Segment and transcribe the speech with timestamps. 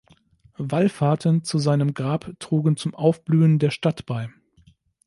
[0.57, 4.31] Wallfahrten zu seinem Grab trugen zum Aufblühen der Stadt bei.